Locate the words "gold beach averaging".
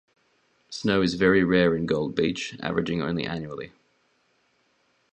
1.85-3.03